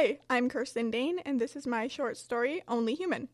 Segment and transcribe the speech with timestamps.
[0.00, 3.28] Hi, I'm Kirsten Dayne, and this is my short story, Only Human.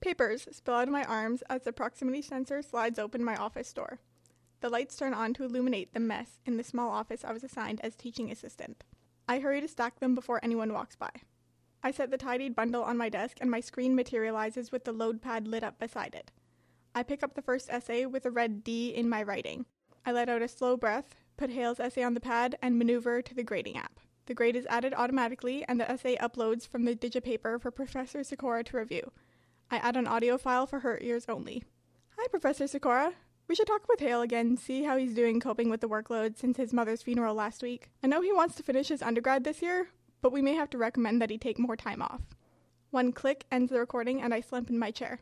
[0.00, 3.98] Papers spill out of my arms as the proximity sensor slides open my office door.
[4.60, 7.80] The lights turn on to illuminate the mess in the small office I was assigned
[7.80, 8.84] as teaching assistant.
[9.28, 11.10] I hurry to stack them before anyone walks by.
[11.82, 15.20] I set the tidied bundle on my desk, and my screen materializes with the load
[15.20, 16.30] pad lit up beside it.
[16.94, 19.66] I pick up the first essay with a red D in my writing.
[20.06, 23.34] I let out a slow breath, put Hale's essay on the pad, and maneuver to
[23.34, 23.98] the grading app.
[24.28, 28.62] The grade is added automatically, and the essay uploads from the digipaper for Professor Sikora
[28.64, 29.10] to review.
[29.70, 31.64] I add an audio file for her ears only.
[32.18, 33.14] Hi, Professor Sikora.
[33.48, 36.58] We should talk with Hale again, see how he's doing coping with the workload since
[36.58, 37.88] his mother's funeral last week.
[38.04, 39.88] I know he wants to finish his undergrad this year,
[40.20, 42.20] but we may have to recommend that he take more time off.
[42.90, 45.20] One click ends the recording, and I slump in my chair.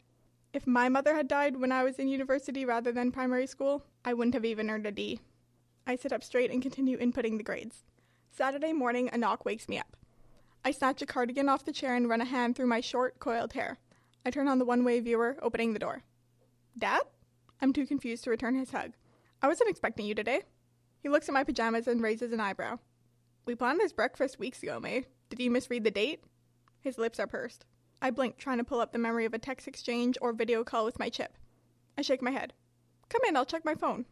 [0.52, 4.14] If my mother had died when I was in university rather than primary school, I
[4.14, 5.20] wouldn't have even earned a D.
[5.86, 7.84] I sit up straight and continue inputting the grades.
[8.30, 9.96] Saturday morning, a knock wakes me up.
[10.64, 13.52] I snatch a cardigan off the chair and run a hand through my short, coiled
[13.52, 13.78] hair.
[14.24, 16.02] I turn on the one way viewer, opening the door.
[16.76, 17.02] Dad?
[17.62, 18.92] I'm too confused to return his hug.
[19.40, 20.42] I wasn't expecting you today.
[21.02, 22.78] He looks at my pajamas and raises an eyebrow.
[23.46, 25.04] We planned this breakfast weeks ago, May.
[25.30, 26.24] Did you misread the date?
[26.80, 27.64] His lips are pursed.
[28.02, 30.84] I blink, trying to pull up the memory of a text exchange or video call
[30.84, 31.38] with my chip.
[31.96, 32.52] I shake my head.
[33.08, 34.04] Come in, I'll check my phone.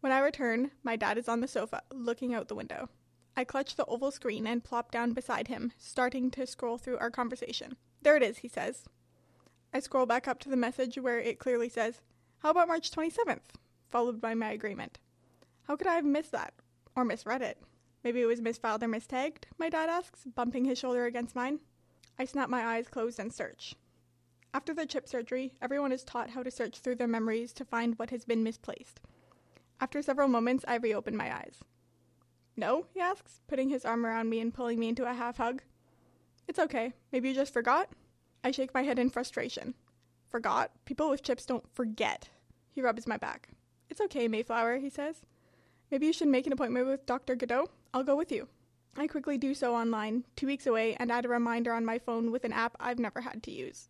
[0.00, 2.88] When I return, my dad is on the sofa, looking out the window.
[3.36, 7.10] I clutch the oval screen and plop down beside him, starting to scroll through our
[7.10, 7.76] conversation.
[8.02, 8.84] There it is, he says.
[9.72, 12.02] I scroll back up to the message where it clearly says,
[12.40, 13.56] How about March 27th?
[13.90, 14.98] followed by my agreement.
[15.66, 16.54] How could I have missed that?
[16.94, 17.58] Or misread it?
[18.04, 21.60] Maybe it was misfiled or mistagged, my dad asks, bumping his shoulder against mine.
[22.18, 23.74] I snap my eyes closed and search.
[24.52, 27.98] After the chip surgery, everyone is taught how to search through their memories to find
[27.98, 29.00] what has been misplaced.
[29.80, 31.64] After several moments, I reopen my eyes.
[32.56, 35.62] No, he asks, putting his arm around me and pulling me into a half hug.
[36.46, 36.92] It's okay.
[37.10, 37.88] Maybe you just forgot?
[38.44, 39.74] I shake my head in frustration.
[40.28, 40.70] Forgot?
[40.84, 42.28] People with chips don't forget.
[42.70, 43.48] He rubs my back.
[43.88, 45.22] It's okay, Mayflower, he says.
[45.90, 47.34] Maybe you should make an appointment with Dr.
[47.34, 47.68] Godot.
[47.94, 48.48] I'll go with you.
[48.96, 52.30] I quickly do so online, two weeks away, and add a reminder on my phone
[52.30, 53.88] with an app I've never had to use.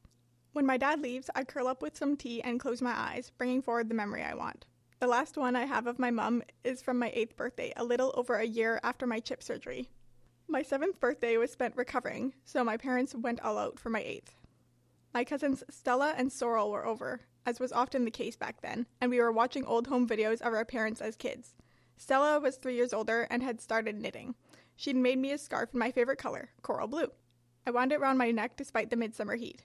[0.53, 3.63] When my dad leaves, I curl up with some tea and close my eyes, bringing
[3.63, 4.67] forward the memory I want.
[5.03, 8.13] The last one I have of my mum is from my eighth birthday, a little
[8.15, 9.89] over a year after my chip surgery.
[10.47, 14.37] My seventh birthday was spent recovering, so my parents went all out for my eighth.
[15.13, 19.11] My cousins Stella and Sorrel were over, as was often the case back then, and
[19.11, 21.57] we were watching old home videos of our parents as kids.
[21.97, 24.37] Stella was three years older and had started knitting.
[24.77, 27.11] She'd made me a scarf in my favorite color, coral blue.
[27.67, 29.65] I wound it round my neck despite the midsummer heat.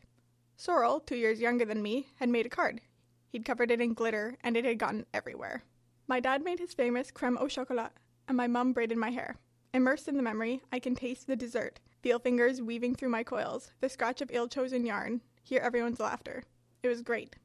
[0.55, 2.81] Sorrel, two years younger than me, had made a card.
[3.29, 5.63] He'd covered it in glitter, and it had gotten everywhere.
[6.07, 7.91] My dad made his famous creme au chocolat,
[8.27, 9.35] and my mum braided my hair.
[9.73, 13.71] Immersed in the memory, I can taste the dessert, feel fingers weaving through my coils,
[13.81, 16.43] the scratch of ill chosen yarn, hear everyone's laughter.
[16.81, 17.35] It was great.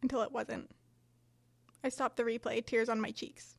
[0.00, 0.70] Until it wasn't.
[1.84, 3.56] I stopped the replay, tears on my cheeks.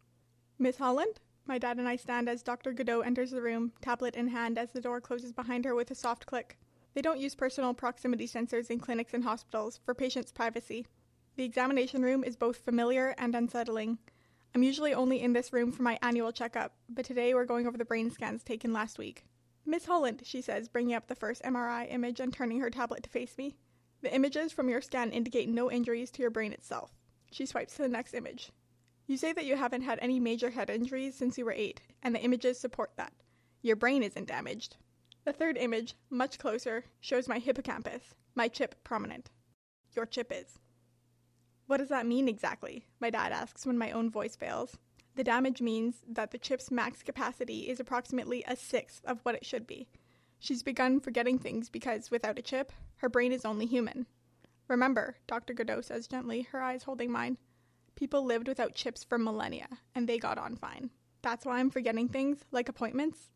[0.57, 1.19] Miss Holland?
[1.45, 2.71] My dad and I stand as Dr.
[2.71, 5.95] Godot enters the room, tablet in hand as the door closes behind her with a
[5.95, 6.57] soft click.
[6.93, 10.85] They don't use personal proximity sensors in clinics and hospitals for patients' privacy.
[11.35, 13.97] The examination room is both familiar and unsettling.
[14.53, 17.75] I'm usually only in this room for my annual checkup, but today we're going over
[17.75, 19.25] the brain scans taken last week.
[19.65, 23.09] Miss Holland, she says, bringing up the first MRI image and turning her tablet to
[23.09, 23.55] face me.
[24.01, 26.91] The images from your scan indicate no injuries to your brain itself.
[27.31, 28.51] She swipes to the next image.
[29.07, 32.13] You say that you haven't had any major head injuries since you were eight, and
[32.13, 33.13] the images support that.
[33.63, 34.77] Your brain isn't damaged.
[35.25, 39.31] The third image, much closer, shows my hippocampus, my chip prominent.
[39.95, 40.59] Your chip is.
[41.67, 42.85] What does that mean exactly?
[42.99, 44.77] My dad asks when my own voice fails.
[45.15, 49.45] The damage means that the chip's max capacity is approximately a sixth of what it
[49.45, 49.87] should be.
[50.39, 54.07] She's begun forgetting things because, without a chip, her brain is only human.
[54.67, 55.53] Remember, Dr.
[55.53, 57.37] Godot says gently, her eyes holding mine.
[57.95, 60.89] People lived without chips for millennia, and they got on fine.
[61.21, 63.29] That's why I'm forgetting things, like appointments.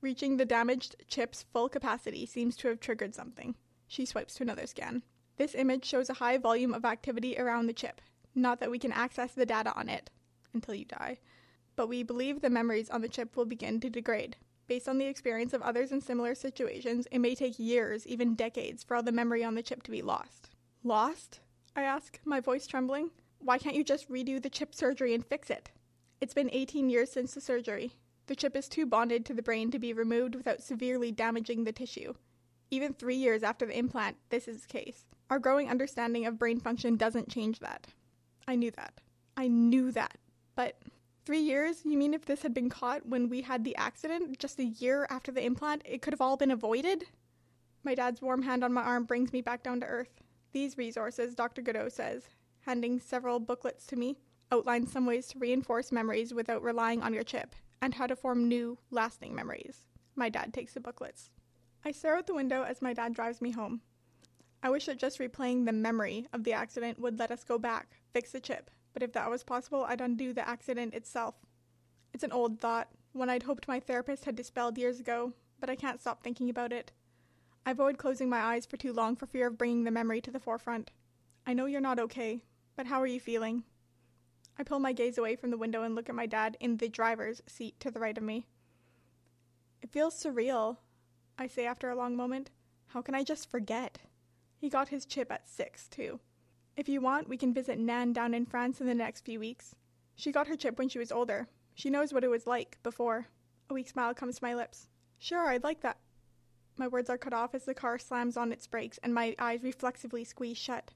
[0.00, 3.54] Reaching the damaged chip's full capacity seems to have triggered something.
[3.86, 5.02] She swipes to another scan.
[5.40, 8.02] This image shows a high volume of activity around the chip.
[8.34, 10.10] Not that we can access the data on it
[10.52, 11.16] until you die,
[11.76, 14.36] but we believe the memories on the chip will begin to degrade.
[14.66, 18.84] Based on the experience of others in similar situations, it may take years, even decades,
[18.84, 20.50] for all the memory on the chip to be lost.
[20.84, 21.40] Lost?
[21.74, 23.08] I ask, my voice trembling.
[23.38, 25.70] Why can't you just redo the chip surgery and fix it?
[26.20, 27.92] It's been 18 years since the surgery.
[28.26, 31.72] The chip is too bonded to the brain to be removed without severely damaging the
[31.72, 32.12] tissue.
[32.70, 35.04] Even three years after the implant, this is the case.
[35.28, 37.88] Our growing understanding of brain function doesn't change that.
[38.46, 39.00] I knew that.
[39.36, 40.18] I knew that.
[40.54, 40.80] But
[41.26, 41.82] Three years?
[41.84, 45.06] You mean if this had been caught when we had the accident, just a year
[45.10, 47.04] after the implant, it could have all been avoided?
[47.84, 50.22] My dad's warm hand on my arm brings me back down to earth.
[50.52, 51.62] These resources, Dr.
[51.62, 52.30] Godot says,
[52.62, 54.18] handing several booklets to me,
[54.50, 58.48] outline some ways to reinforce memories without relying on your chip, and how to form
[58.48, 59.84] new, lasting memories.
[60.16, 61.30] My dad takes the booklets.
[61.84, 63.80] I stare out the window as my dad drives me home.
[64.62, 68.00] I wish that just replaying the memory of the accident would let us go back,
[68.12, 71.36] fix the chip, but if that was possible, I'd undo the accident itself.
[72.12, 75.76] It's an old thought, one I'd hoped my therapist had dispelled years ago, but I
[75.76, 76.92] can't stop thinking about it.
[77.64, 80.30] I avoid closing my eyes for too long for fear of bringing the memory to
[80.30, 80.90] the forefront.
[81.46, 82.42] I know you're not okay,
[82.76, 83.64] but how are you feeling?
[84.58, 86.88] I pull my gaze away from the window and look at my dad in the
[86.88, 88.46] driver's seat to the right of me.
[89.80, 90.76] It feels surreal,
[91.40, 92.50] I say after a long moment.
[92.88, 93.98] How can I just forget?
[94.58, 96.20] He got his chip at six, too.
[96.76, 99.74] If you want, we can visit Nan down in France in the next few weeks.
[100.14, 101.48] She got her chip when she was older.
[101.74, 103.28] She knows what it was like before.
[103.70, 104.86] A weak smile comes to my lips.
[105.18, 105.96] Sure, I'd like that.
[106.76, 109.62] My words are cut off as the car slams on its brakes and my eyes
[109.62, 110.90] reflexively squeeze shut.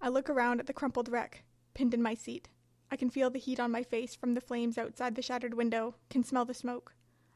[0.00, 1.44] I look around at the crumpled wreck,
[1.74, 2.48] pinned in my seat.
[2.90, 5.94] I can feel the heat on my face from the flames outside the shattered window,
[6.08, 6.92] can smell the smoke.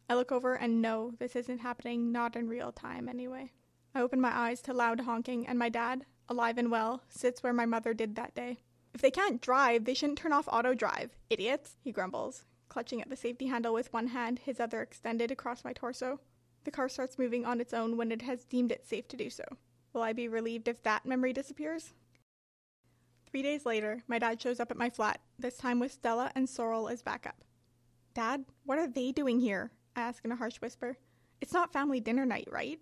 [0.08, 3.52] I look over and know this isn't happening, not in real time anyway.
[3.94, 7.52] I open my eyes to loud honking, and my dad, alive and well, sits where
[7.52, 8.58] my mother did that day.
[8.92, 13.08] If they can't drive, they shouldn't turn off auto drive, idiots, he grumbles, clutching at
[13.08, 16.20] the safety handle with one hand, his other extended across my torso.
[16.64, 19.30] The car starts moving on its own when it has deemed it safe to do
[19.30, 19.44] so.
[19.92, 21.94] Will I be relieved if that memory disappears?
[23.30, 26.48] Three days later, my dad shows up at my flat, this time with Stella and
[26.48, 27.42] Sorrel as backup.
[28.12, 29.72] Dad, what are they doing here?
[29.96, 30.96] I ask in a harsh whisper.
[31.40, 32.80] It's not family dinner night, right?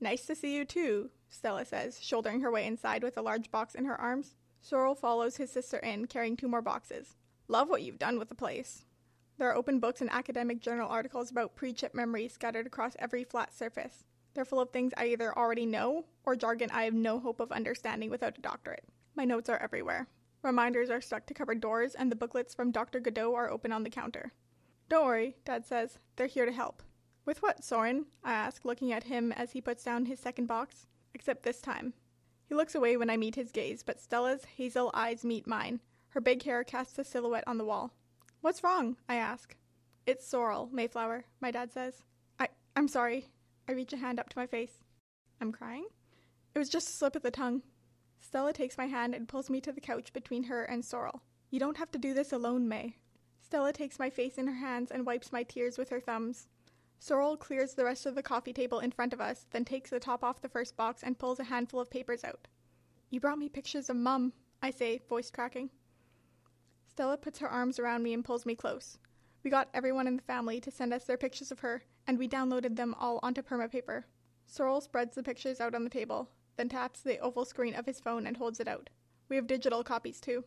[0.00, 3.74] Nice to see you too, Stella says, shouldering her way inside with a large box
[3.74, 4.34] in her arms.
[4.60, 7.16] Sorrel follows his sister in, carrying two more boxes.
[7.48, 8.84] Love what you've done with the place.
[9.38, 13.24] There are open books and academic journal articles about pre chip memories scattered across every
[13.24, 14.04] flat surface.
[14.34, 17.50] They're full of things I either already know or jargon I have no hope of
[17.50, 18.84] understanding without a doctorate.
[19.14, 20.08] My notes are everywhere.
[20.42, 23.00] Reminders are stuck to cupboard doors, and the booklets from Dr.
[23.00, 24.32] Godot are open on the counter.
[24.90, 26.00] Don't worry, Dad says.
[26.16, 26.82] They're here to help.
[27.24, 28.06] With what, Soren?
[28.24, 30.88] I ask, looking at him as he puts down his second box.
[31.14, 31.94] Except this time.
[32.48, 35.80] He looks away when I meet his gaze, but Stella's hazel eyes meet mine.
[36.08, 37.92] Her big hair casts a silhouette on the wall.
[38.40, 38.96] What's wrong?
[39.08, 39.56] I ask.
[40.06, 42.02] It's Sorrel, Mayflower, my dad says.
[42.40, 43.28] I I'm sorry.
[43.68, 44.78] I reach a hand up to my face.
[45.40, 45.86] I'm crying?
[46.52, 47.62] It was just a slip of the tongue.
[48.18, 51.22] Stella takes my hand and pulls me to the couch between her and Sorrel.
[51.48, 52.96] You don't have to do this alone, May.
[53.50, 56.46] Stella takes my face in her hands and wipes my tears with her thumbs.
[57.00, 59.98] Sorrel clears the rest of the coffee table in front of us, then takes the
[59.98, 62.46] top off the first box and pulls a handful of papers out.
[63.10, 65.70] You brought me pictures of Mum, I say, voice cracking.
[66.86, 68.98] Stella puts her arms around me and pulls me close.
[69.42, 72.28] We got everyone in the family to send us their pictures of her, and we
[72.28, 74.06] downloaded them all onto perma paper.
[74.46, 77.98] Sorrel spreads the pictures out on the table, then taps the oval screen of his
[77.98, 78.90] phone and holds it out.
[79.28, 80.44] We have digital copies too.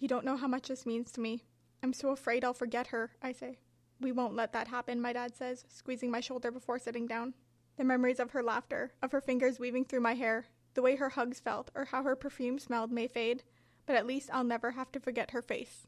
[0.00, 1.44] You don't know how much this means to me,
[1.82, 3.58] I'm so afraid I'll forget her, I say.
[4.00, 7.34] We won't let that happen, my dad says, squeezing my shoulder before sitting down.
[7.76, 11.10] The memories of her laughter, of her fingers weaving through my hair, the way her
[11.10, 13.42] hugs felt, or how her perfume smelled may fade,
[13.86, 15.86] but at least I'll never have to forget her face.